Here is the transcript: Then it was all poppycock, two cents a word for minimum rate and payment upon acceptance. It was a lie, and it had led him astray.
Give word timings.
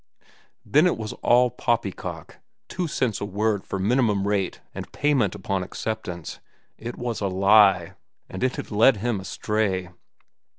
Then 0.65 0.87
it 0.87 0.97
was 0.97 1.13
all 1.21 1.51
poppycock, 1.51 2.39
two 2.67 2.87
cents 2.87 3.21
a 3.21 3.25
word 3.25 3.63
for 3.63 3.77
minimum 3.77 4.27
rate 4.27 4.59
and 4.73 4.91
payment 4.91 5.35
upon 5.35 5.61
acceptance. 5.61 6.39
It 6.79 6.95
was 6.97 7.21
a 7.21 7.27
lie, 7.27 7.93
and 8.27 8.43
it 8.43 8.55
had 8.55 8.71
led 8.71 8.97
him 8.97 9.19
astray. 9.19 9.89